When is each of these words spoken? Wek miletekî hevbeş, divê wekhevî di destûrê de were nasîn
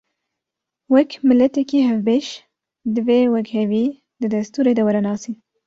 Wek 0.93 1.09
miletekî 1.27 1.79
hevbeş, 1.89 2.27
divê 2.93 3.19
wekhevî 3.33 3.85
di 4.21 4.27
destûrê 4.33 4.71
de 4.77 4.83
were 4.87 5.01
nasîn 5.07 5.35